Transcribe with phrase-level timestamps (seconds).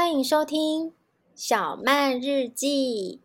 [0.00, 0.92] 欢迎收听
[1.34, 3.20] 小曼日记。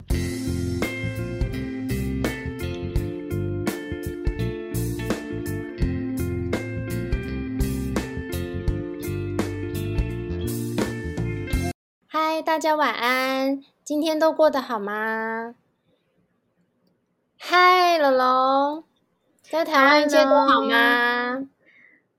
[12.08, 15.54] 嗨，大家晚安，今天都过得好吗？
[17.38, 18.84] 嗨，龙龙，
[19.44, 21.48] 在台湾一切都好吗？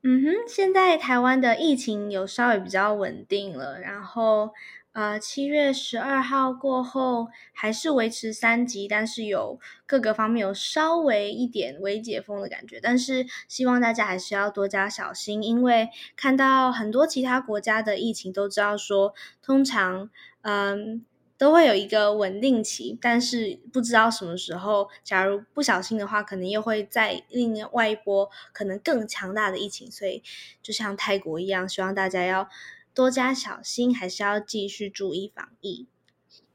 [0.07, 4.50] 嗯哼，现在台湾的疫情有稍微比较稳定了，然后
[4.93, 20.11] 呃，七月十二号过后还是维持三级，但是有各个方面有稍微一点微解封的感觉，但是希望大家还是要多加小心，因为看到很多其他国家的疫情都知道说，通常
[20.43, 21.07] 嗯。
[21.36, 29.90] 都会有一个稳定期，但是不知道什么时候，假如不小心的话，可能又会再另外一波可能更强大的疫情。
[29.90, 30.22] 所以
[30.62, 32.48] 就像泰国一样，希望大家要
[32.94, 35.86] 多加小心，还是要继续注意防疫。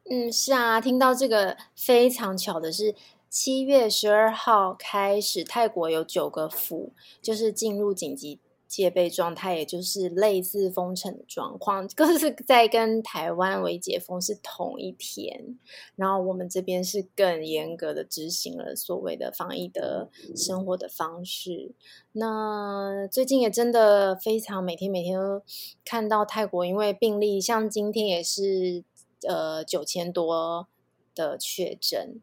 [0.09, 2.95] 嗯，是啊，听到这个非常巧的是，
[3.29, 8.39] 七月十二号开始，泰国有九个府就是进入紧急
[8.69, 15.57] 戒备状态，也就是类似封城的状况，更是在跟台湾微解封是同一天。
[15.95, 21.71] 然后我们这边是更严格的执行了所谓的防疫的生活的方式。
[22.11, 25.41] 那最近也真的非常每天每天都
[25.83, 28.83] 看到泰国，因为病例像今天也是
[29.27, 30.67] 呃九千多
[31.15, 32.21] 的确诊。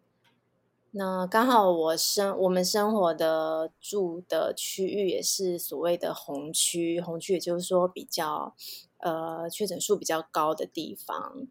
[0.99, 8.55] 那刚好我生我们生活的住的区域也是所谓的红区，红区也就是说比较
[9.01, 11.47] 呃确诊数比较高的地方。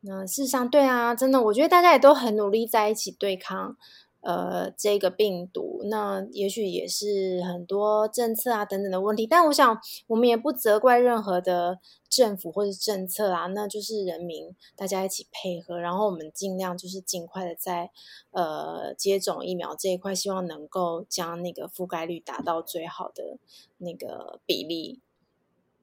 [0.00, 3.76] 那事实上，对啊，真的，我觉得大家也都很努力在一起对抗。
[4.20, 17.90] 呃，这个病毒，那也许也是很多政策啊等等的问题，但我想我们也不责怪任何的政府或者政策啊，那就是人民大家一起配合，然后我们尽量就是尽快的在
[18.32, 23.38] 呃接种疫苗这一块，希望能够将那个覆盖率达到最好的
[23.78, 25.00] 那个比例。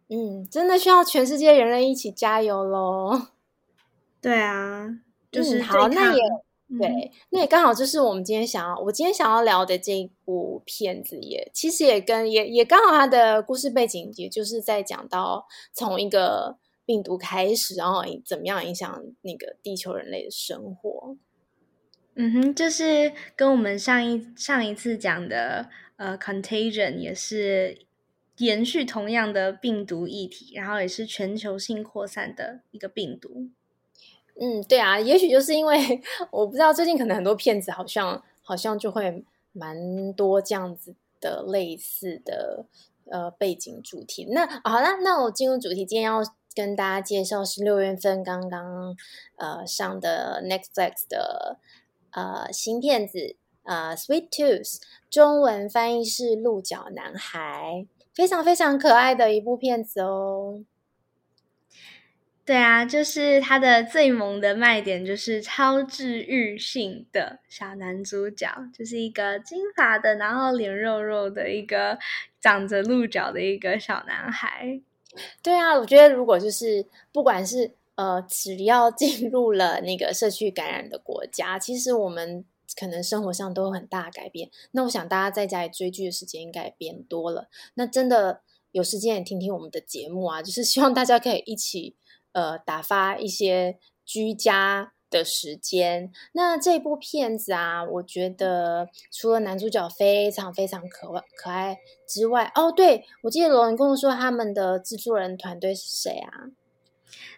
[0.09, 3.27] 嗯，真的需要全世界人类一起加油喽！
[4.21, 4.99] 对啊，
[5.31, 6.21] 就是、嗯、好，那也。
[6.67, 21.15] 对，那也刚好就是我们今天想要，我今天想要聊的这一部片子也，也其实也跟也也刚好它的故事背景，也就是在讲到从一个病毒开始，然后怎么样影响那个地球人类的生活。
[22.15, 27.85] 嗯哼，就是跟我们上一上一次讲的呃，Contagion 也是
[28.37, 33.49] 延续同样的病毒议题，然后也是全球性扩散的一个病毒。
[34.39, 39.23] 嗯，对啊，也许就是因为我不知道最近可能很多片子好像好像就会
[39.53, 42.65] 蛮多这样子的类似的
[43.09, 44.25] 呃背景主题。
[44.31, 46.21] 那好了，那我进入主题，今天要
[46.53, 48.95] 跟大家介绍是六月份刚刚
[49.37, 51.57] 呃上的 Netflix 的
[52.11, 60.59] 呃新片子呃 Sweet Tooth，中文翻译是鹿角男孩，非常非常可爱的一部片子哦。
[62.45, 71.97] 对啊，就是他的最萌的卖点，就是超治愈性的小男主角，就是一个金发的，然后脸肉肉的一个
[72.39, 74.79] 长着鹿角的一个小男孩。
[75.41, 82.45] 对啊，我觉得如果就是不管是呃，只要进入了那个社区感染的国家，其实我们
[82.79, 84.51] 可能生活上都有很大的改变。
[84.69, 87.49] 那我想大家在家里追剧的时间应该也变多了。
[87.73, 88.41] 那真的
[88.71, 91.95] 有时间也听听我们的节目啊，就是希望大家可以一起。
[92.35, 96.11] 呃，打发一些居家的时间。
[96.33, 106.31] 那这部片子啊，我觉得除了男主角非常非常可爱可爱之外，哦，对，我记得罗文公说他们的制作人团队是谁啊？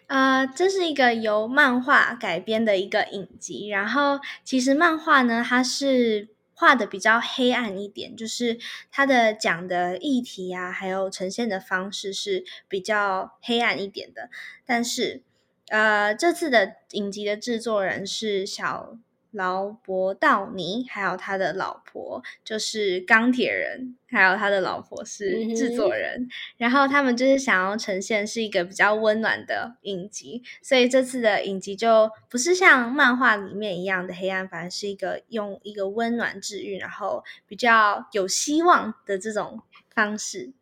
[0.08, 3.68] 呃，这是一个由漫画改编的一个影集。
[3.68, 6.28] 然后，其实漫画呢，它是。
[6.58, 8.58] 画的比较黑暗一点，就是
[8.90, 14.28] 他的讲的议题啊，还有呈现的方式是比较黑暗一点的。
[14.66, 15.22] 但是，
[15.68, 18.98] 呃，这次的影集的制作人是小
[19.32, 39.60] 劳勃道尼，还有他的老婆就是钢铁人，还有他的老婆是制作人，嗯、然后他们就是想要呈现是一个比较温暖的影集，所以这次的影集就不是像漫画里面一样的黑暗，反而是一个用一个温暖治愈，然后比较有希望的这种
[39.94, 40.52] 方式。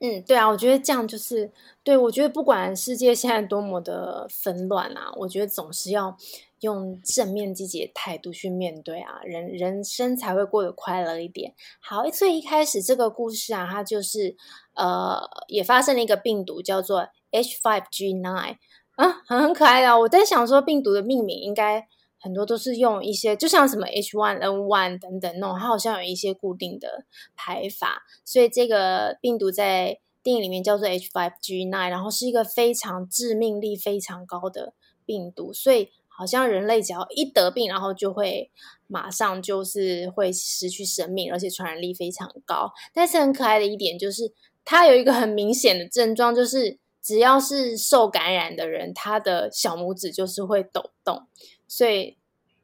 [0.00, 1.50] 嗯，对啊，我觉得这样就是
[1.82, 6.16] 对，我觉得不管世界现在多么的纷乱啊，我觉得总是要。
[6.60, 11.54] 用正面积极的态度去面对啊，人人生才会过得快乐一点。
[11.80, 14.36] 好，所以一开始这个故事啊，它就是
[14.74, 15.18] 呃，
[15.48, 18.56] 也发生了一个病毒叫做 H5G9，
[18.96, 19.98] 啊，很很可爱的。
[20.00, 21.86] 我在想说，病毒的命名应该
[22.18, 28.02] 很多都是用一些，就像什么 H1N1 等等那种，它好像有一些固定的排法。
[28.24, 34.74] 所以这个病毒在电影里面叫做 H5G9，然后是一个非常致命力非常高的
[35.06, 35.88] 病毒，所以。
[36.20, 38.50] 好像人类只要一得病，然后就会
[38.86, 42.70] 马上就是会失去生命，而且传染力非常高。
[42.92, 51.26] 但是很可爱的一点就是，它有一个很明显的症状，就是只要是受感染的人，他的小拇指就是会抖动。
[51.66, 52.18] 所以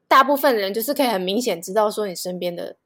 [0.06, 2.76] 大部分人就是可以很明显知道说，你身边的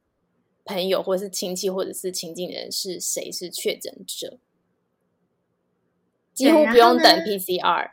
[0.63, 4.39] 朋友或者是亲戚或者是亲近人是谁是确诊者，
[6.33, 7.89] 几乎不用等 PCR。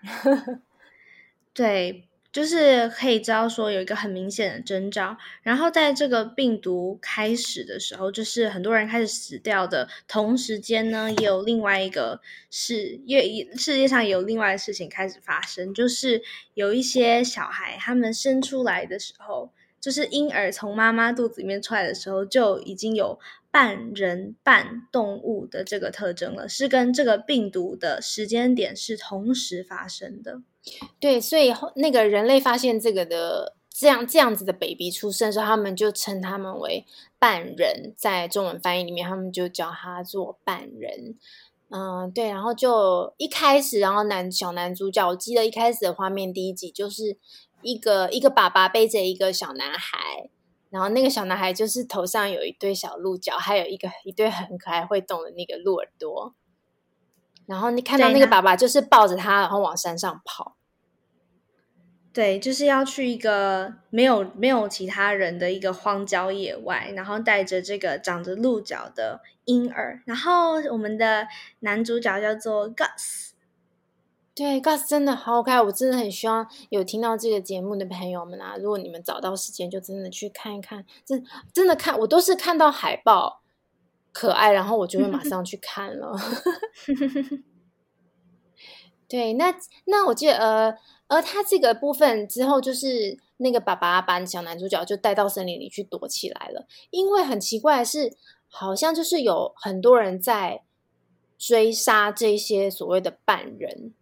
[1.53, 2.08] 对。
[2.39, 16.23] 就是可以知道说有一个很明显的征兆，然后在这个病毒开始的时候，就是很多人开始死掉的同时间呢，也有另外一个事，因为世界上有另外的事情开始发生，就是
[16.55, 19.51] 有一些小孩他们生出来的时候，
[19.81, 23.19] 就是婴儿从妈妈肚子里面出来的时候，就已经有
[23.51, 30.43] 半人半动物的这个特征了，是跟这个病毒的时间点是同时发生的。
[31.01, 36.85] 对，所以那个人类发现这个的这样这样子的 baby 出生的时候，他们就称他们为
[37.19, 41.17] 半人，在中文翻译里面，他们就叫他做半人。
[41.71, 47.19] 嗯，对，然后就一开始，然后男小男主角，我记得一开始的画面，第一集就是
[47.63, 50.31] 一个一个爸爸背着一个小男孩，
[50.71, 56.35] 然后那个小男孩就是头上有一对小鹿角，还有一个一对很可爱会动的那个鹿耳朵。
[57.49, 60.55] 然后你看到那个爸爸就是抱着他，然后往山上跑。
[62.13, 70.03] 对，就是要去一个没有没有其他人的一个荒郊野外，然后带着这个长着鹿角的婴儿。
[70.05, 71.27] 然后我们的
[71.61, 73.31] 男主角叫做 Gus。
[74.35, 80.85] 对，Gus 真的好可爱，我真的很希望有听到这个节目的朋友们啊，如果你们找到时间，就真的去看一看。
[81.05, 83.43] 真真的看，我都是看到海报。
[84.19, 86.13] 可爱，然后我就会马 上去看了。
[89.07, 89.55] 对，那
[89.85, 90.75] 那我记得，呃，
[91.07, 96.67] 而他这个部分之后，就是那个爸爸把小男主角就带到森林里去躲起来了。
[96.91, 98.17] 因为很奇怪的是，
[98.49, 100.65] 好像就是有很多人在
[101.39, 103.95] 追杀这些所谓的半人。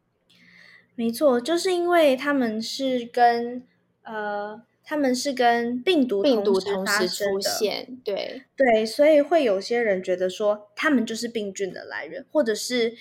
[0.95, 3.63] 没错，就是因为他们是跟
[4.05, 4.63] 呃。
[4.89, 12.95] 他们是跟病毒病毒同时出现，对对，所以会有些人觉得说他们就是病菌的来源，或者是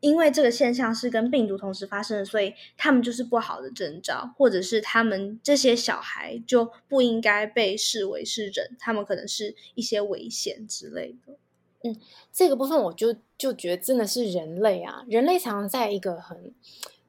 [0.00, 11.38] 因为这个现象是跟病毒同时发生的，所以他们就是不好的征兆，或者是他们这些小孩就不应该被视为是人，他们可能是一些危险之类的。
[11.84, 11.96] 嗯，
[12.30, 16.52] 这个部分我就就觉得真的是人类啊，人类常常在一个很。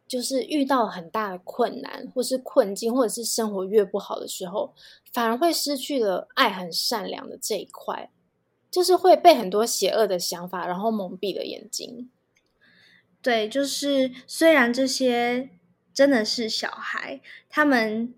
[0.07, 4.73] 就是遇到很大的困难，或是困境，或者是生活越不好的时候，
[5.11, 8.09] 反而会失去了爱很善良的这一块，
[8.69, 12.09] 就是会被很多邪恶的想法，然后蒙蔽了眼睛。
[13.21, 15.49] 对，就是虽然这些
[15.93, 18.13] 真的是小孩，他们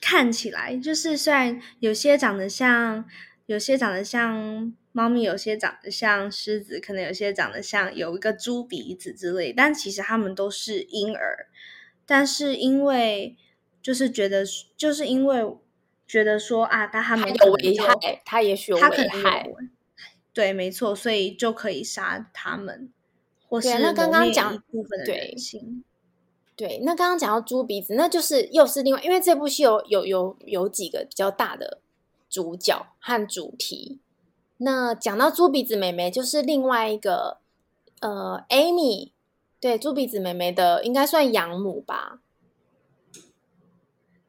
[0.00, 3.04] 看起来就是虽然有些长得像，
[3.46, 4.74] 有些长得像。
[4.92, 11.48] 猫咪有些长得像狮子，可能有些长得像有一个猪鼻子之类，但其实它们都是婴儿。
[12.04, 13.36] 但是因为
[13.80, 14.44] 就是觉得，
[14.76, 15.56] 就是因为
[16.06, 19.48] 觉得说啊，但他们有危害，他也许有危害。
[20.34, 22.92] 对，没错，所以就可以杀他们，
[23.48, 25.82] 或是那刚刚讲一部分的人性。
[26.54, 31.80] 对，那刚刚讲到猪鼻子，那就是又是另外，因为这部戏有有有有几个比较大的
[32.28, 34.01] 主角和主题。
[34.64, 37.38] 那讲到猪鼻子妹妹，就是另外一个
[38.00, 39.10] 呃，Amy，
[39.58, 42.20] 对，猪鼻子妹妹的应该算养母吧？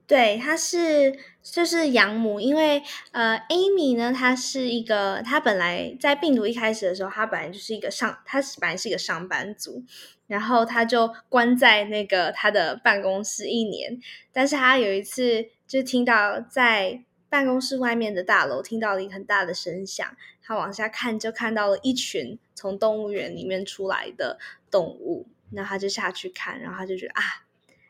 [0.07, 9.83] 对，她是就是养母，因为呃，Amy 呢，她是一个，她本来在病毒一开始的时候，她本来就是一个上，她是本来是一个上班族，
[10.25, 13.99] 然后她就关在那个她的办公室一年，
[14.31, 17.03] 但是她有一次就听到在。
[17.33, 24.37] 办公室外面的大楼听到了一个很大的声响，他往下看就看到了一群从动物园里面出来的
[24.69, 27.23] 动物，那他就下去看，然后他就觉得啊，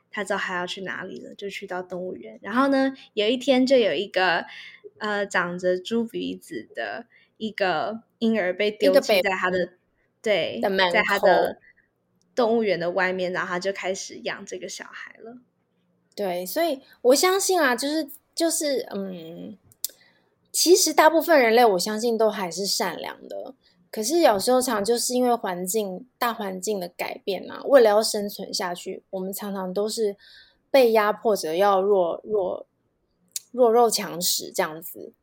[0.10, 2.40] 他知道他要去哪里了，就去到动物园。
[2.42, 4.46] 然后呢，有一天就有一个
[5.00, 9.74] 呃长着猪鼻子的一个婴儿被丢弃在他的
[10.22, 11.60] 对，在他的
[12.34, 15.40] 动物园的外面，然后他就开始养这个小孩了。
[16.16, 18.10] 对，所以我相信啊，就是。
[18.36, 19.58] 就是嗯，
[20.52, 23.54] 其实大部分人类我相信都还是善良的，
[23.92, 30.16] 可是有时候常就是因为环境大环境的改变啊，为了要生存下去，我们常常都是
[30.72, 32.66] 被压迫着要弱弱
[33.52, 35.14] 弱肉强食这样子。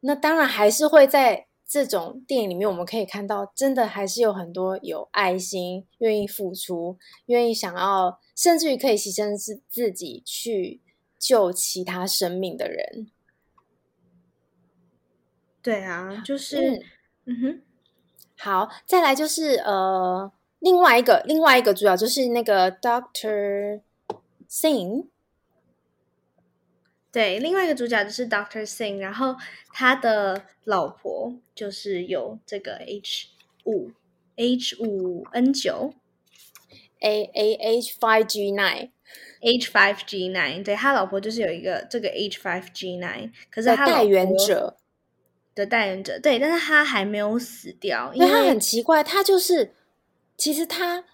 [0.00, 10.80] 那当然还是会在这种电影里面，我们可以看到，真的还是有很多有爱心、愿意付出、愿意想要，甚至于可以牺牲自自己去
[11.22, 13.06] 救其他生命的人。
[15.62, 16.82] 对啊，就是，嗯，
[17.26, 17.62] 嗯哼。
[18.36, 23.82] 好，再来就是呃，另外一个另外一个主角就是那个 Doctor
[24.48, 25.06] Singh，
[27.12, 29.36] 对，另外一个主角就是 Doctor Singh，然后
[29.72, 33.28] 他的老婆就是有这个 H
[33.64, 33.92] 五
[34.34, 35.94] H 五 N 九
[36.98, 38.90] A A H five G nine
[39.42, 44.78] H five G nine，对，他老婆就是有一个这个 H five G nine，可是他代言者。
[45.54, 49.74] 的代言者对，但是他还没有死掉，因为他很奇怪，他就是
[50.38, 51.04] 其实他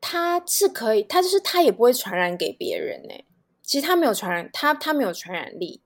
[0.00, 3.24] 他是可以，他就是他也不会传染给别人呢。
[3.64, 5.82] 其实他没有传染，他他没有传染力。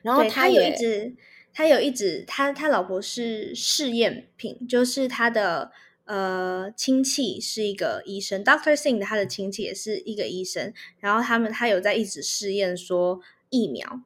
[0.00, 1.14] 然后他有一直，
[1.52, 5.70] 他有一直，他他老婆是试验品，就是他的
[6.06, 13.20] 呃亲戚是一个医生，Doctor Singh 他的亲戚也是一个医生，然后他们他有在一直试验说
[13.50, 14.00] 疫苗，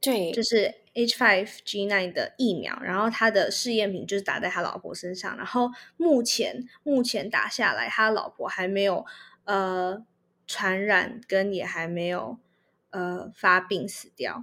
[0.00, 0.80] 对，就是。
[0.92, 9.06] H5G9 的疫苗，然后他的试验品就是打在他老婆身上，然后目前目前打下来，他老婆还没有
[9.44, 10.04] 呃
[10.48, 12.38] 传染，跟也还没有
[12.90, 14.42] 呃发病死掉。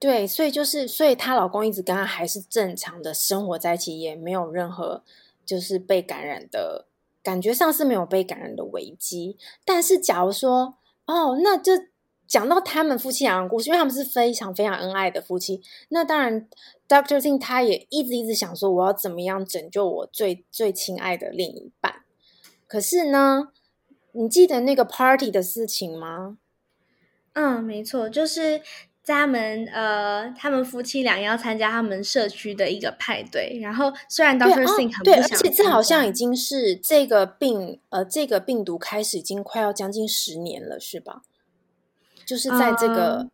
[0.00, 5.04] 对，所以就是，所以她老公一直跟她还是正常的生活在一起，也没有任何
[5.44, 6.86] 就是被感染的
[7.22, 9.36] 感觉上是没有被感染的危机。
[9.64, 11.72] 但是假如说哦，那这。
[12.26, 15.60] 讲到他们夫妻俩的故事，因为他们是非常非常恩爱的夫妻。
[15.90, 16.48] 那当然
[16.88, 21.96] ，Doctor Singh 他也一直一直想说，我要怎么样拯救我最最亲爱的另一半。
[22.66, 23.50] 可是呢，
[24.12, 26.38] 你记得那个 party 的事情吗？
[27.34, 28.62] 嗯，没错，就是
[29.04, 33.58] 在他们呃，他们夫妻俩要参加他们社区的一个派对。
[33.60, 41.22] 然后虽然 Doctor Singh 很不想，对，而且这好像已经是这个病呃，这个病毒开始已经快要将近十年了，是吧？
[42.24, 43.28] 就是在这个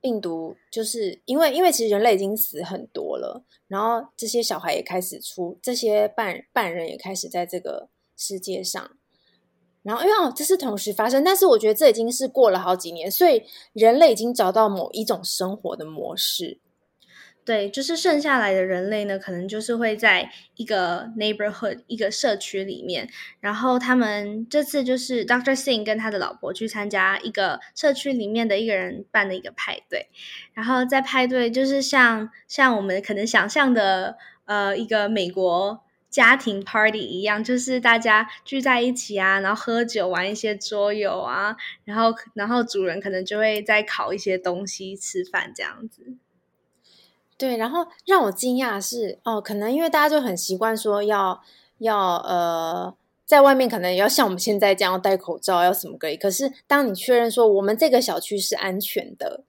[0.00, 8.92] 病毒，就是因为因为其实人类已经死很多了，然后这些小孩也开始出，这些半半人也开始在这个世界上，
[9.82, 16.58] 然后因为，这是同时发生，但是我觉得这已经是过了好几年，所以人类已经找到某一种生活的模式。
[17.44, 23.08] 对，就是剩下来的人类呢，可能就是会在一个 neighborhood 一个社区里面，
[23.40, 30.06] 然后他们这次就是 Doctor Singh 跟他的老婆去参加一个社区里面的一个人办的一个派对，
[30.54, 35.80] 然后在派对就是像像我们可能想象的呃一个美国
[36.12, 46.12] 家庭 party 一样，就是大家聚在一起啊，然后喝酒玩一些桌游啊，然后然后主人可能就会再烤一些东西吃饭这样子。
[47.38, 51.42] 对，然后让我惊讶是，哦，可能因为大家就很习惯说要
[51.78, 56.16] 要呃，在外面可能也要像我们现在这样要戴口罩，要什么隔离。
[56.18, 59.42] 可是当你确认说我们这个小区是安全的，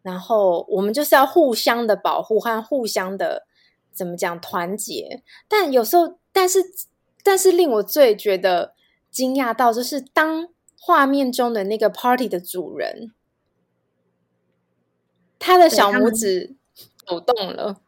[0.00, 3.46] 然后我们就是要互相的保护和互相的
[4.00, 5.22] 怎么讲团结。
[5.46, 6.60] 但有时候，但是
[7.22, 8.74] 但是令我最觉得
[9.10, 13.12] 惊讶到，就是当画面中的那个 party 的主人，
[15.38, 16.56] 他的小拇指。
[17.06, 17.80] 抖动了，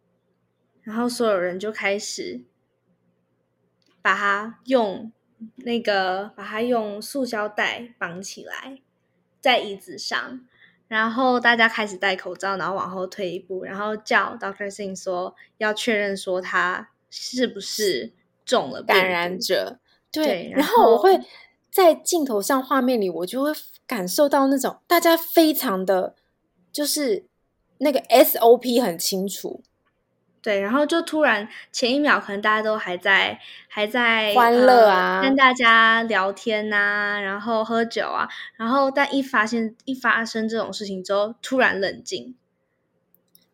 [0.80, 2.40] 然后所有人就开始
[4.00, 5.12] 把他用
[5.56, 8.80] 那个把他用塑胶袋绑起来
[9.38, 10.48] 在椅子上，
[10.88, 18.12] 然后大家开始戴口罩，然后往后退一步，然后叫 Doctor Singh 说要确认说他是不是
[18.44, 19.78] 中了感染者。
[20.10, 21.20] 对，对，然后我会
[21.70, 23.52] 在镜头上画面里，我就会
[23.86, 26.16] 感受到那种大家非常的
[26.72, 27.28] 就是。
[27.80, 29.62] 那个 SOP 很清楚，
[30.48, 33.38] 对，然后就突然前一秒可能大家都还在
[33.68, 38.26] 还在欢乐啊、呃，跟大家聊天啊，然后喝酒啊，
[38.56, 42.34] 然后但一发现一发生这种事情之后，突然冷静，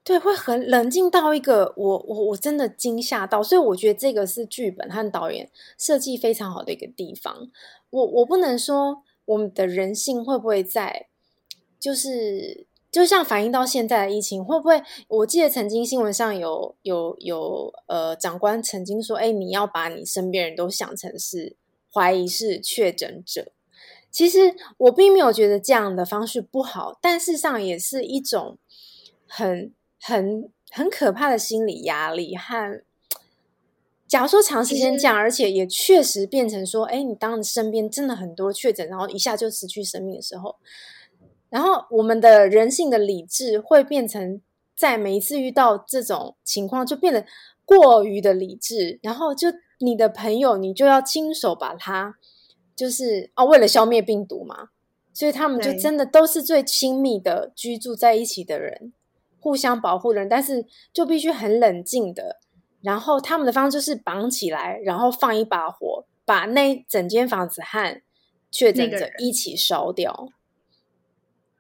[0.05, 7.51] 对，会很冷静到一个我我我真的惊吓到，所以我觉得这个是剧本和导演设计非常好的一个地方。
[7.91, 11.09] 我我不能说我们的人性会不会在，
[11.81, 12.69] 就是。
[12.95, 14.81] 就像反映到现在的疫情，会不会？
[15.09, 21.57] 我记得曾经新闻上有有有呃长官曾经说：“哎，你要把你身边人都想成是
[21.93, 23.51] 怀疑是确诊者。”
[24.13, 28.59] 其实我并没有觉得这样的方式不好，但事实上也是一种
[29.27, 32.85] 很很很可怕的心理压力和
[34.07, 40.55] 假如说长时间这样，而且也确实变成说，哎，你当你身边真的很多确诊，然后一下就失去生命的时候，
[41.55, 44.41] 然后我们的人性的理智会变成，
[44.77, 47.25] 在每一次遇到这种情况，就变得
[47.65, 49.47] 过于的理智，然后就
[49.79, 52.17] 你的朋友，你就要亲手把他，
[52.75, 54.71] 就是哦，为了消灭病毒嘛，
[55.13, 58.93] 所以他们就真的都是最亲密的居住在一起的人，
[59.39, 62.41] 互相保护的人，但是就必须很冷静的。
[62.83, 68.03] 然后他们的方式就是绑起来，然后放一把火，把那整间房子和
[68.51, 70.31] 确诊者一起烧掉。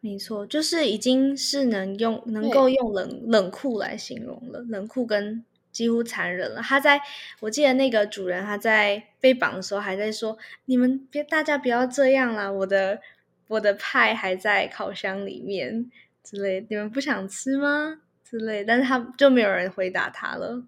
[0.05, 5.43] 没错，就是已经是能用能够用冷冷酷来形容了，冷酷跟
[5.73, 6.61] 几乎残忍了。
[6.61, 7.01] 他在
[7.41, 13.01] 我记得那个主人他在被绑的时候还在说：“你们别大家不要这样啦，我的
[13.49, 15.91] 我的派还在烤箱里面
[16.23, 20.63] 之类，你们不想吃吗？”之类，但是他就没有人回答他了。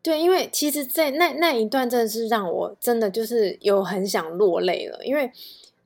[0.00, 5.32] 对，因为其实，在那那一段真的是让我真的就是有很想落泪了，因为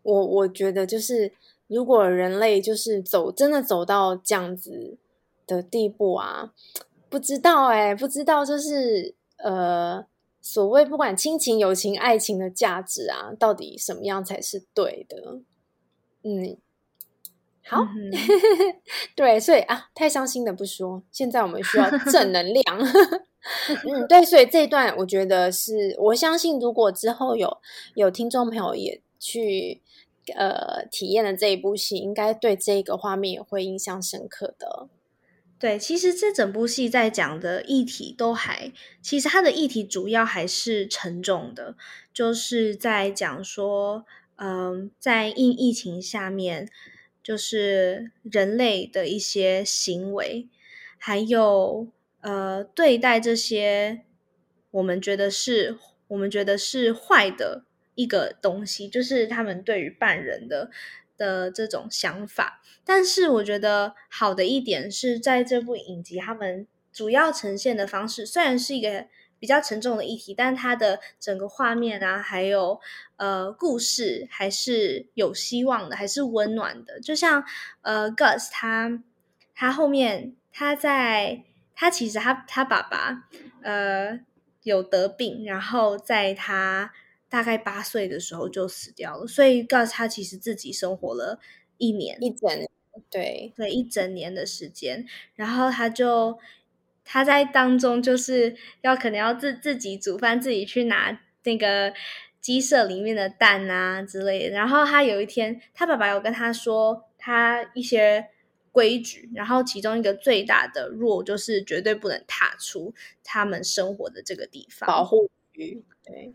[0.03, 1.33] 我我觉得就是
[1.67, 4.99] 如果人类就是走真的走到这样子
[5.47, 6.53] 的地步啊，
[7.09, 10.05] 不知道哎，不知道就是呃
[10.41, 15.41] 所谓不管亲情、友情、爱情的价值啊，到底什么样才是对的？
[16.23, 16.57] 嗯，
[17.65, 18.13] 好，嗯、
[19.17, 22.65] 对，所以啊，太伤心的不说，现在我们需要 正能量。
[23.85, 27.59] 嗯，对，所以这一段我觉得是，我相信如果之后有
[27.95, 29.83] 有听众朋友也去
[30.35, 34.89] 呃体验了这一部戏，应该对这个画面也会印象深刻的。
[35.59, 41.77] 对，其实这整部戏在讲的议题都还，其实它的议题主要还是沉重的，
[42.13, 44.05] 就是在讲说，
[44.37, 46.69] 嗯、在疫疫情下面，
[47.23, 50.49] 就是人类的一些行为，
[50.99, 51.89] 还有。
[52.27, 54.01] 呃，对待这些
[54.71, 55.79] 我们觉得是
[56.09, 60.71] 我们觉得是坏的一个东西，就是他们对于半人的
[61.17, 62.61] 的这种想法。
[62.85, 69.07] 但是我觉得好的一点是在这部影集，他们主要呈现的方式虽然是一个
[69.39, 72.81] 比较沉重的议题，但它的整个画面啊，还有
[73.17, 77.01] 呃故事还是有希望的，还是温暖的。
[77.01, 77.45] 就像
[77.83, 79.03] 呃 Gus 他
[79.55, 81.45] 他后面他在。
[81.77, 83.25] 他其实他他爸爸
[83.61, 84.21] 呃
[84.63, 86.93] 有得病，然后在他
[87.35, 91.41] 大概八岁的时候就死掉了，所以告诉他其实自己生活了
[91.79, 92.49] 一年一整
[93.11, 96.39] 对对一整年的时间，然后他就
[97.05, 101.93] 他在当中就是要可能要自自己煮饭，自己去拿那个
[102.41, 108.29] 鸡舍里面的蛋啊之类的，然后他有一天他爸爸有跟他说他一些。
[108.75, 112.93] 规矩，然后其中一个最大的弱就是绝对不能踏出
[113.23, 115.85] 他们生活的这个地方，保护区。
[116.03, 116.35] 对，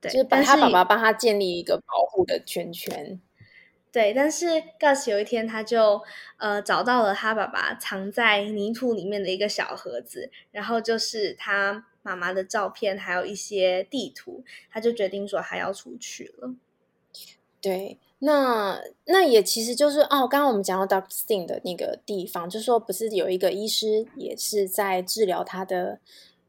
[0.00, 3.20] 对，就是把他爸爸帮他建立一个保护的圈圈。
[3.92, 4.46] 对，但是
[4.78, 6.00] Gus 有一天他就
[6.38, 16.54] 呃找到了他爸爸藏在泥土里面的一个小盒子，然后就是他妈妈的照片，还有一些地图，他就决定说还要出去了。
[17.60, 17.98] 对。
[18.22, 21.08] 那那也其实就是哦，刚刚我们讲到 Dr.
[21.08, 26.00] Singh 的那个地方，就是说不是有一个医师也是在治疗他的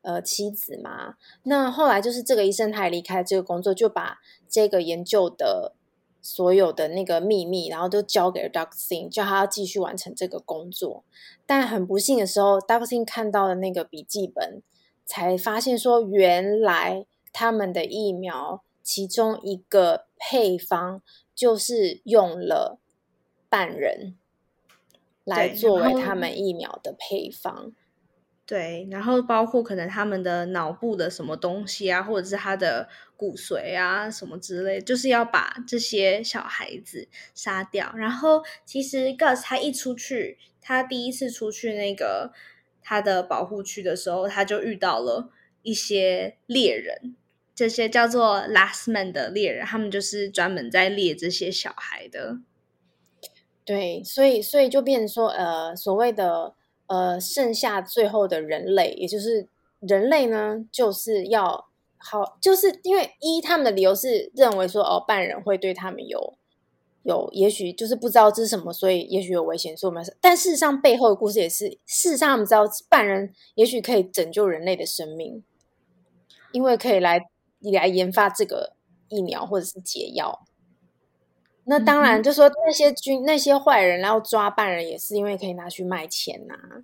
[0.02, 1.16] 呃妻子嘛？
[1.44, 5.74] 那后来就是这个医生他也离开这个工作，就把这个研究的
[6.22, 8.76] 所有的那个秘密，然后都交给了 Dr.
[8.76, 11.04] Singh，叫他要继续完成这个工作。
[11.46, 12.86] 但很不幸的时候，Dr.
[12.86, 14.62] Singh 看到了那个笔记本，
[15.06, 21.02] 才发现说原来他们的疫苗其中一个配方。
[21.34, 22.78] 就是用了
[23.50, 24.16] 半人
[25.24, 27.72] 来作为他们疫苗的配方，
[28.52, 37.94] 对，然后包括可能他们的脑部的什么东西啊，或者是他的骨髓啊什么之类，就是要把这些小孩子杀掉。
[37.96, 42.34] 然后其实 Gus 他一出去，他第一次出去那个
[42.82, 45.30] 他的保护区的时候，他就遇到了
[45.62, 47.16] 一些猎人。
[47.56, 52.40] 这些叫做 Last Man 的猎人，他们就是专门在猎这些小孩的。
[53.64, 56.56] 对，所以所以就变成说，呃，所谓的
[56.92, 59.48] 呃，剩下最后的人类，也就是
[59.80, 66.34] 人类呢，就是要好，就是因为一他们的理由是认为说，哦，半人会对他们有
[67.04, 75.44] 有，也许就是不知道这是什么，所以也许有危险，所以我们，但事实上背后的故事也是，事实上他们知道半人也许可以拯救人类的生命，
[76.52, 77.28] 因为可以来。
[77.64, 78.74] 你来研发这个
[79.08, 80.48] 疫苗或者是解药，
[81.72, 86.84] 那当然就说那些军、嗯、那些坏人然后抓犯人，也是因为可以拿去卖钱呐、啊。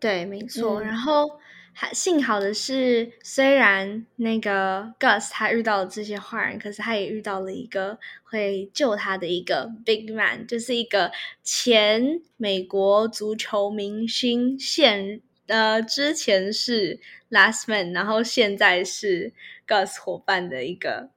[0.00, 0.80] 对，没错。
[0.80, 1.38] 嗯、然后
[1.74, 19.34] 还幸好的是，虽然那个 Gus 他遇到了这些坏人，可是他也遇到了一个会救他的一个 Big Man，就是一个前美国足球明星，现呃之前是 Last Man，然后现在是
[19.68, 21.10] Gus 伙伴的一个。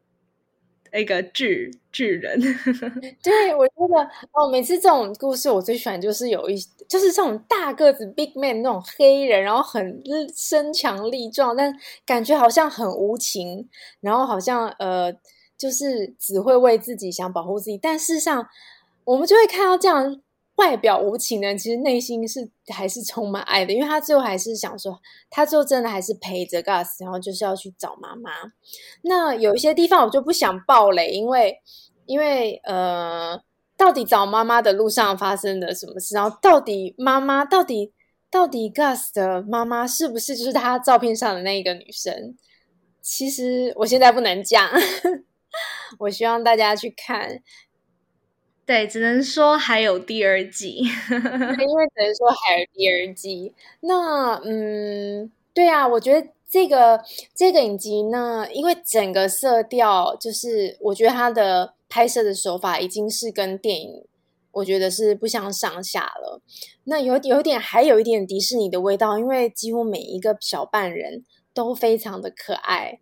[0.92, 2.40] 那个巨巨人，
[3.24, 10.02] 对，我觉得哦，每次这种故事我最喜欢就是有一就是这种大个子 big man 那种黑人，然后很
[10.36, 11.74] 身强力壮，但
[12.06, 13.68] 感觉好像很无情，
[14.02, 15.14] 然后好像呃
[15.58, 18.48] 就是只会为自己想保护自己，但事实上
[19.04, 20.22] 我们就会看到这样。
[20.60, 28.30] 外表无情的人，其实内心是还是充满爱的，因为他最后还是想说，他最后真的还是陪着 Gus，然后就是要去找妈妈。
[29.04, 31.58] 那有一些地方我就不想爆雷，因为
[32.06, 33.42] 因为呃，
[33.78, 36.14] 到底找妈妈的路上发生了什么事？
[36.14, 37.94] 然后到底妈妈到底
[38.30, 42.36] 到底 Gus 的妈妈是不是就是他照片上的那一个女生？
[43.02, 44.70] 其实我现在不能讲，
[46.00, 47.42] 我希望大家去看。
[48.70, 53.52] 对，只能说还有第二季， 因为只能说还有第二季。
[53.80, 57.04] 那嗯，对啊，我觉得这个
[57.34, 64.06] 这个影集呢，因为整个色调就是，我觉得它的拍摄的手法已经是跟电影，
[64.52, 66.40] 我觉得是不相上下了。
[66.84, 73.00] 那有有点，还有一点迪士尼的味道，因为几乎每一个小半人都非常的可爱，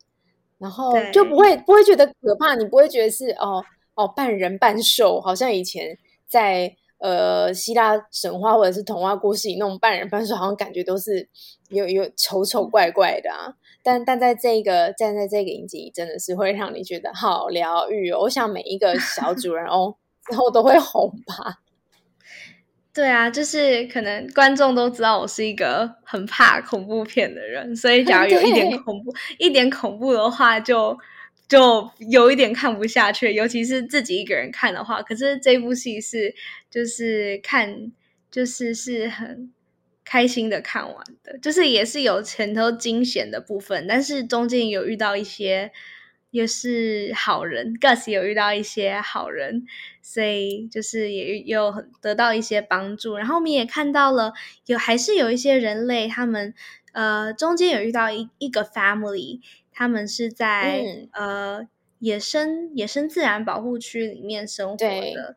[0.60, 3.62] 然后就不会不会觉得可怕，你不会觉得是哦。
[3.98, 11.28] 哦，半人半兽，好像以前在呃希腊神话或者是童话故事里那种半人半兽，好像感觉都是
[11.70, 13.56] 有有丑丑怪怪的啊。
[13.82, 18.20] 但但在这个站在这个影集，真的是会让你觉得好疗愈哦。
[18.22, 19.96] 我想每一个小 主人翁
[20.30, 21.58] 之后都会红吧。
[22.94, 30.92] 对啊，就是可能观众都知道我是一个很怕恐怖片的人，所以假如有一点 恐怖，一点恐怖的话就。
[30.92, 31.00] 就
[31.48, 35.02] 就有一点看不下去，尤其是自己一个人看的话。
[35.02, 36.36] 可是这部戏是
[36.70, 37.92] 就是看
[38.30, 39.54] 就是是很
[40.04, 45.72] 开心的看完的，就是也是有前头惊险的部分，但是中间有遇到一些
[46.32, 49.66] 也是好人，Gus 有遇到一些好人，
[50.02, 53.16] 所以就是也有很得到一些帮助。
[53.16, 54.34] 然后我们也看到了
[54.66, 56.54] 有还是有一些人类，他们
[56.92, 59.40] 呃中间有遇到一一个 family。
[59.78, 61.68] 他们是在、嗯、呃
[62.00, 65.36] 野生野生自然保护区里面生活的，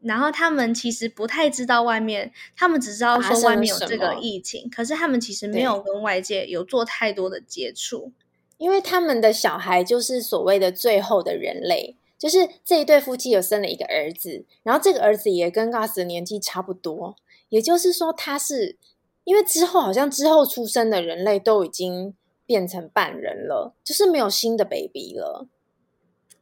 [0.00, 8.10] 然后他们其实不太知道外面，他们只知道说外面有这个疫情，可是他们其实没有跟外界有做太多的接触，
[8.58, 17.14] 因为他们的小孩就是所谓的最后的人类，就是这一对夫妻有生了一个儿子，然后这个儿子也跟 Gus 的年纪差不多，
[17.50, 18.76] 也就是说他是
[19.22, 22.14] 因为之后好像之后出生的人类都已经。
[22.52, 25.48] 变成半人了，就是没有新的 baby 了。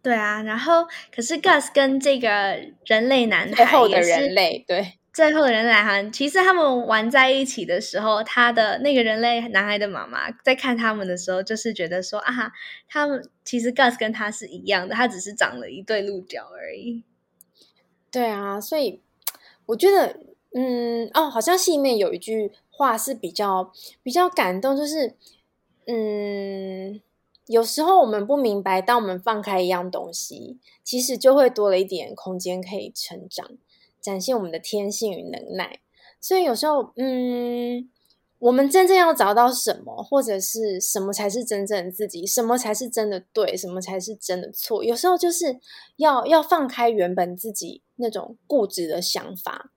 [0.02, 2.28] 对啊，然后可是 Gus 跟这个
[2.84, 12.50] 人类男孩，最后的人类，对，最后的人类男孩，其实他们玩在一起的时候，他的那个人类男孩的妈妈在看他们的时候，就是觉得说啊，
[12.88, 17.04] 他们其实 Gus 跟他是一样的，他只是长了一对鹿角而已。
[18.10, 19.00] 对啊，所以
[19.66, 20.18] 我觉得，
[20.54, 23.70] 嗯，哦，好像戏里面有一句话是比较
[24.02, 25.14] 比较感动，就是。
[25.92, 27.00] 嗯，
[27.46, 33.50] 有时候我们不明白，当我们放开一样东西，其实就会多了一点空间可以成长，
[34.00, 35.80] 展现我们的天性与能耐。
[36.20, 37.90] 所以有时候，嗯，
[38.38, 45.58] 我们真正要找到什么，或者是什么才是真正的自己，什么才是真的对，什么才是真的错，有时候就是
[45.96, 49.72] 要要放开原本自己那种固执的想法。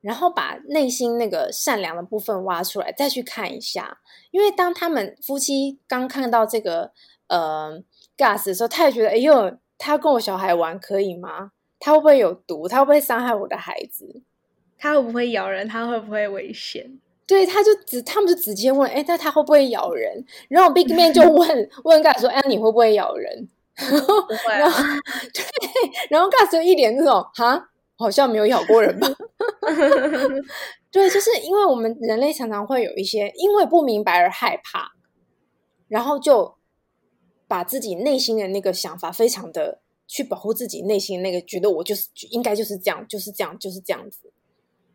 [0.00, 3.98] 然后把内心那个善良的部分挖出来，再去看一下。
[4.30, 6.92] 因为当他们夫妻刚看到这个
[7.28, 7.82] 呃
[8.16, 11.52] gas 的时候，他也觉得：哎呦，他跟我小孩玩可以吗？
[11.78, 12.66] 他会不会有毒？
[12.68, 14.22] 他会不会伤害我的孩子？
[14.78, 15.68] 他会不会咬人？
[15.68, 16.98] 他会不会危险？
[17.26, 20.24] 对，他就直，他们就直接问：哎，那他会不会咬人？
[20.48, 23.48] 然后 Big Man 就问 问 gas 说：哎，你会不会咬人？
[23.76, 24.70] 不会啊。
[25.32, 25.42] 对，
[26.10, 27.66] 然后 gas 就一脸那种哈。
[27.96, 29.06] 好像没有咬过人吧？
[30.90, 34.90] 对，就是因为我们人类常常会有一些因为不明白而害怕，
[35.88, 36.56] 然后就
[37.46, 44.32] 把自己内心的那个想法非常的去保护自己内心的那个，觉得我就是应该就是这样，就是这样，就是这样子，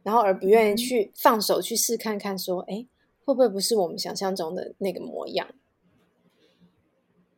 [0.04, 2.86] 然后而不愿意去放手去试看看，说，哎，
[3.24, 5.48] 会不会不是我们想象中的那个模样？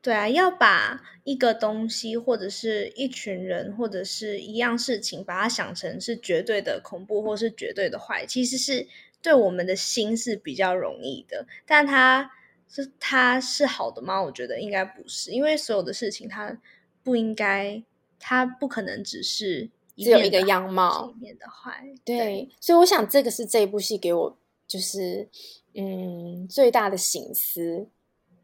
[0.08, 8.88] 对啊，要把一个东西或者是一群人或者是一样事情，把它想成是绝对的恐怖或是绝对的坏，其实是
[9.22, 11.46] 对我们的心是比较容易的。
[11.66, 12.32] 但它
[12.70, 14.24] 是它是好的吗？
[14.24, 16.58] 我觉得应该不是，因为所有的事情它
[17.04, 17.84] 不应该，
[18.18, 21.84] 它不可能只是只有一个样貌一面的坏。
[22.06, 25.28] 对，对，所以我想这个是这一部戏给我就是
[25.74, 27.90] 嗯最大的醒思。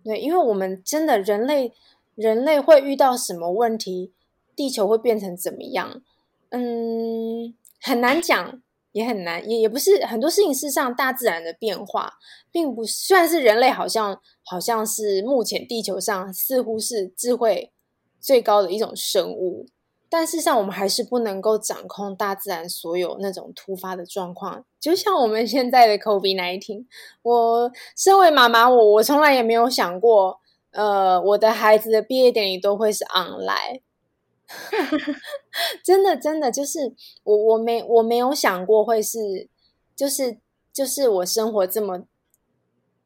[0.04, 1.72] 对，因为我们真的人类，
[2.16, 4.12] 人类会遇到什么问题，
[4.56, 6.02] 地球会变成怎么样？
[6.50, 8.62] 嗯，很难讲，
[8.92, 10.54] 也很难，也也不是很多事情。
[10.54, 12.14] 是上，大自然的变化，
[12.52, 17.72] 并不虽然是人类，好像好像是目前地球上似乎是智慧
[18.20, 19.66] 最高的一种生物。
[20.16, 26.86] 但事实上，我们还是不能够掌控大自然所有那种突发的状况，就像我们现在的 COVID-19。
[27.24, 33.82] 我身为妈妈，我我从来也没有想过，呃，我的孩子的毕业典礼都会是 online。
[35.84, 39.50] 真的，真的，就是我我没我没有想过会是，
[39.96, 40.38] 就是
[40.72, 42.04] 就是我生活这么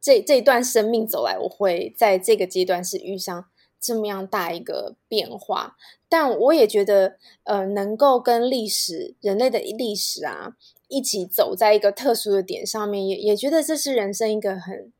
[0.01, 3.45] 这这段生命走来，我会在这个阶段是遇上。
[3.79, 5.77] 这么样大一个变化，
[6.09, 10.55] 但我也觉得，呃，能够跟历史、人类的历史啊，
[10.87, 14.91] 一起走在一个特殊的点上面，也也觉得这是人生一个很，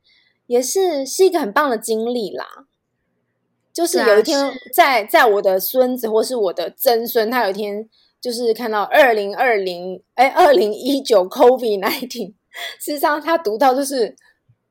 [0.46, 2.66] 也是是一个很棒的经历啦。
[3.72, 7.88] 就是有一天在，在在我的孙子或是我的曾孙，他有一天
[8.20, 12.34] 就是看到二零二零，哎，二零一九 COVID-19，
[12.80, 14.16] 事实上他读到就是，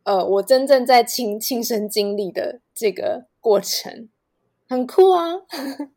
[0.04, 3.28] 呃，我真正在亲亲身经历的这个。
[3.48, 4.10] 过程
[4.68, 5.36] 很酷啊，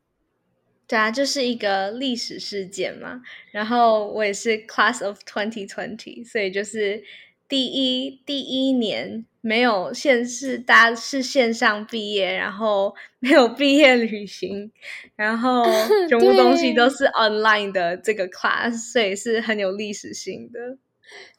[0.87, 3.23] 对啊，就是一个历史事件嘛。
[3.51, 7.03] 然后我也是 Class of 2020，所以就是
[7.49, 14.71] 第一第一年没有线是大家是线上毕业，然后没有毕业旅行，
[15.17, 15.65] 然后
[16.09, 20.79] 全部东西都是 online 的这个 class，所以是很有历史性的。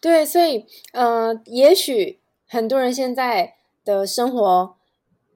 [0.02, 2.19] 对，所以呃，也许
[2.50, 3.54] 很多人现在
[3.86, 4.81] 的生活。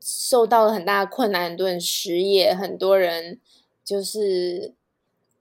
[0.08, 3.40] 受到了很大的困难，很多人失业，很多人
[3.84, 4.76] 就是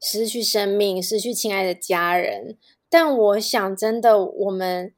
[0.00, 2.56] 失去生命，失去亲爱的家人。
[2.88, 4.94] 但我想，真的，我们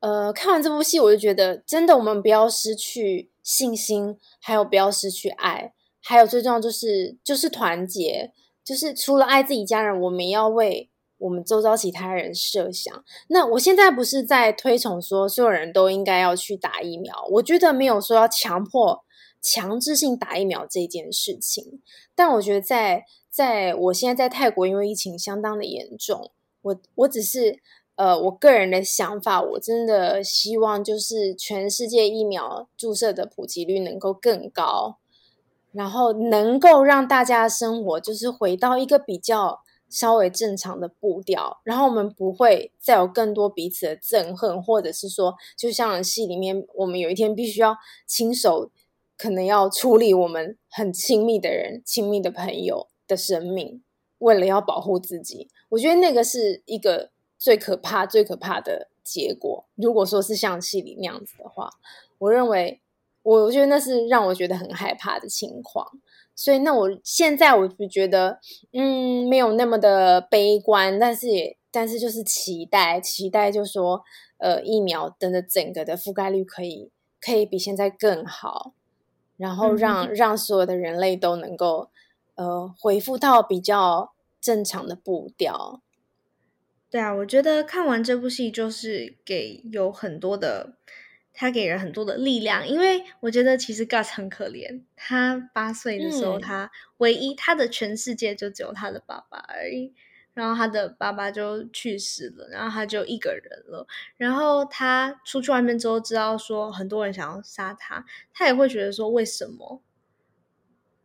[0.00, 13.02] 呃看完这部戏，我就觉得，真的，我们不要失去信心，还有不要失去爱，还有最重要就是就是团结，就是除了爱自己家人，我们要为我们周遭其他人设想。
[13.28, 19.05] 那我现在不是在推崇说所有人都应该要去打疫苗，我觉得没有说要强迫。
[19.46, 21.80] 强制性打疫苗这件事情，
[22.16, 26.32] 但我觉得在在我现在在泰国，因为疫情相当的严重，
[26.62, 27.60] 我我只是
[27.94, 34.98] 呃我个人的想法，我真的希望就是全世界疫苗注射的普及率能够更高，
[35.70, 48.72] 然后能够让大家的生活就是回到一个比较稍微正常的步调，然后我们不会再有更多彼此的憎恨，或者是说，就像戏里面我们有一天必须要亲手。
[49.16, 53.82] 可能要处理我们很亲密的人、亲密的朋友的生命，
[54.18, 59.66] 为了要保护自己，我觉得那个是一个最可怕、最可怕的结果。
[59.74, 61.70] 如果说是像戏里那样子的话，
[62.18, 62.80] 我认为，
[63.22, 65.86] 我觉得那是让我觉得很害怕的情况。
[66.34, 68.38] 所以，那我现在我就觉得，
[68.74, 74.02] 嗯，没有那么的悲观，但是也，但是就是期待，期待，就说，
[74.36, 76.90] 呃，疫苗等的整个的覆盖率可以，
[77.22, 78.74] 可以比现在更好。
[79.36, 81.90] 然后让让所有的人类都能够，
[82.34, 85.82] 呃，恢复到比较正常的步调。
[86.88, 90.76] 对啊，我觉得看完这部戏就是给有很多的，
[91.34, 92.66] 他给人很多的力量。
[92.66, 99.92] 因为我觉得其实 Gus 很可怜，他八岁的时候，他唯一他的全世界就只有他的爸爸而已。
[100.36, 103.86] 然后他的爸爸就去世了，然后他就一个人了。
[104.18, 109.80] 然后他出去外面之后，知道说很多人想要杀他，他也会觉得说为什么？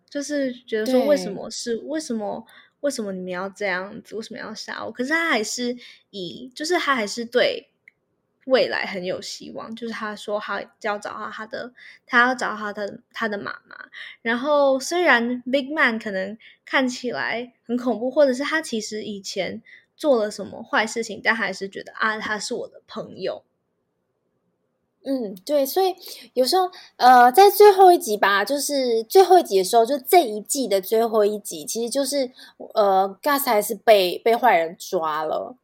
[0.10, 2.46] 就是觉得说为什么是为什么？
[2.82, 4.18] 为什么你们要这样子？
[4.18, 4.92] 为什么要杀我？
[4.92, 5.78] 可是他还是
[6.10, 7.71] 以，就是他还是对。
[8.46, 11.72] 未来很有希望，就是他说他要找到他的，
[12.06, 13.76] 他要找到他的他的妈妈。
[14.22, 19.62] 然后虽然 Big Man 可能看起来很恐怖，或者是他其实以前
[19.96, 23.44] 做了什么坏事情，但还是觉得啊，他是我的朋友。
[25.04, 25.96] 嗯，对，所以
[26.34, 32.32] 有时候呃，在最后一集吧，就是最后一集的时候，就这一季的最后一集，其实就是
[32.76, 35.56] 呃，Gus 还是被被坏人抓了。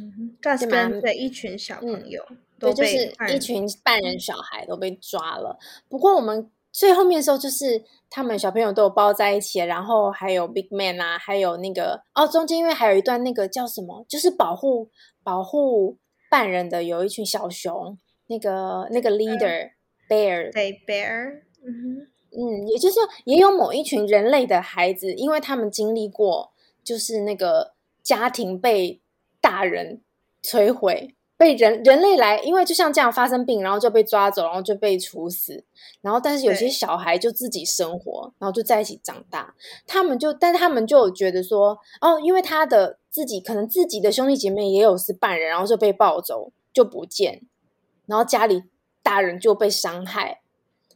[0.00, 5.58] 嗯，Gus 跟对一群小朋友，嗯，对，就是一群半人小孩都被抓了。
[5.88, 14.90] 不过我们最后面的时候，就是他们小朋友都有抱在一起，然后还有 Big Man 啊，还有那个哦，中间因为还有一段那个叫什么，就是保护。
[15.22, 15.98] 保护
[16.30, 17.96] 半人的有一群小熊，
[18.28, 19.70] 那个那个 leader、嗯、
[20.08, 28.99] bear，对 bear，嗯嗯，也就是说，也有某一群人类的孩子，因为他们经历过，就是那个家庭被
[29.40, 30.00] 大人
[30.42, 31.14] 摧毁。
[31.36, 35.64] 被人人类来，因为就像这样发生病，然后就被抓走，然后就被处死。
[36.02, 39.54] 然后，但是有些小孩就自己生活，然后就在一起长大。
[39.86, 47.40] 他们就，但是他们就觉得说，哦，因为他的自己可能自己的兄弟姐妹也有是半人，然后就被抱走，就不见。
[48.04, 48.64] 然后家里
[49.02, 50.42] 大人就被伤害。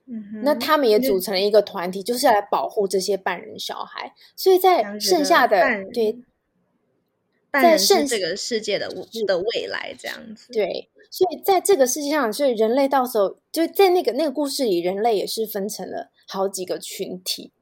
[0.06, 4.12] 嗯哼，那他们也组成了一个团体，就是来保护这些半人小孩。
[4.36, 6.18] 所以在剩下的对。
[7.62, 8.88] 在剩这个世界的
[9.26, 17.52] 的未来这样子，对，所以在这个世界上，所以人类到时候就在那个那个故事里，人类也是分成了好几个群体。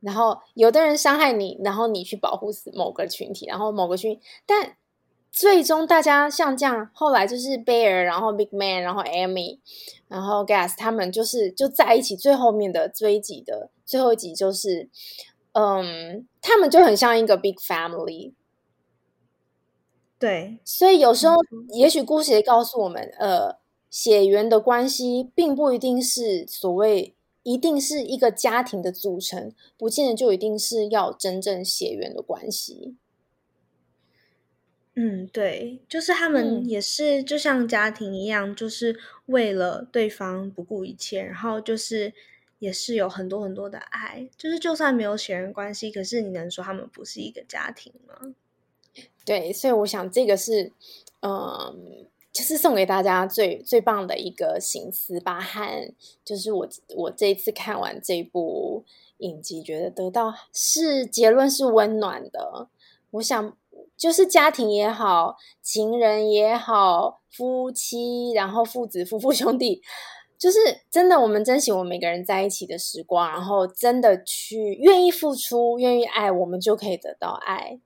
[0.00, 4.76] 然后有的人伤害你，然后你去保护死某个群体，然后某个群体，但
[5.32, 9.58] 最终大家像这样，后来就是 Bear，然后 Big Man，然后 Amy，
[10.08, 12.16] 然后 Gas，他们就是就在一起。
[12.16, 14.88] 最后面的追击的最后一集就是。
[15.52, 18.34] 嗯，他们就很像一个 big family，
[20.16, 21.34] 对，所以有时候
[21.70, 23.58] 也许故事也告诉我们，呃，
[23.90, 32.94] 血缘的关系并不一定是所谓一定是一个家庭的组成，不见得就一定是要真正血缘的关系。
[34.94, 42.12] 嗯，对，就是他们也是就像家庭一样，就是为了对方不顾一切，然后就是。
[42.60, 48.14] 也是有很多很多的爱，就是就算没有血缘关系，可是你能说他们不是一个家庭吗？
[49.24, 50.72] 对，所以我想这个是，
[51.22, 55.40] 嗯，就是送给大家最最棒的一个省思吧。
[55.40, 55.94] 和
[56.24, 58.84] 就是我我这一次看完这部
[59.18, 62.68] 影集，觉得得到是结论是温暖的。
[63.12, 63.56] 我想
[63.96, 69.82] 就是家庭也好，情人也好，夫妻，然后父子、夫妇、兄弟。
[70.40, 70.58] 就是
[70.90, 77.78] 真的，我们珍惜我们每个人在一起的时光，然后真的去愿意付出、愿意爱，我们就可以得到爱。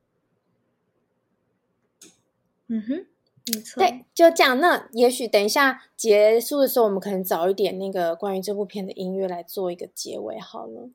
[2.69, 3.07] 嗯哼，
[3.53, 3.81] 没错。
[3.81, 4.61] 对，就这样。
[4.61, 10.91] 那也许等一下结束的时候，我们可能找一点那个关于这部片的音乐来做一个结尾，好了，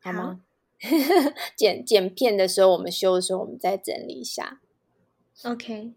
[0.00, 0.40] 好吗？
[0.80, 0.88] 好
[1.54, 4.58] 剪剪片的时候，我们修的时候，我们再整理一下。
[5.44, 5.92] OK。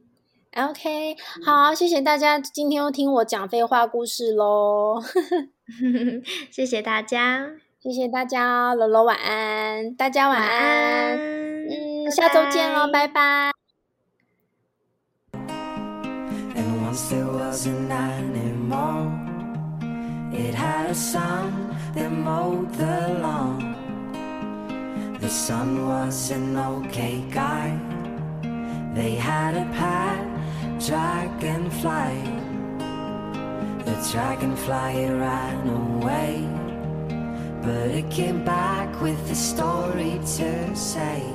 [0.55, 5.03] OK，好，谢谢大家今天又听我讲废话故事喽
[6.49, 7.49] 谢谢大家，
[7.81, 11.19] 谢谢大家，罗罗晚安，大家晚安，晚安
[11.67, 13.51] 嗯，拜拜下周见喽，拜拜。
[30.79, 32.21] Dragonfly,
[33.85, 36.47] the dragonfly ran away,
[37.61, 41.34] but it came back with a story to say.